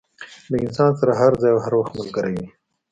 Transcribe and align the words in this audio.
له 0.51 0.55
انسان 0.65 0.91
سره 0.99 1.11
هر 1.21 1.31
ځای 1.41 1.51
او 1.53 1.59
هر 1.65 1.73
وخت 1.79 1.93
ملګری 1.99 2.33
وي. 2.37 2.47